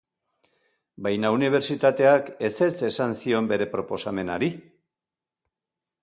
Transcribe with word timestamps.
Baina 1.07 1.29
unibertsitateak 1.33 2.31
ezetz 2.49 2.73
esan 2.87 3.13
zion 3.19 3.49
bere 3.51 3.67
proposamenari. 3.75 4.49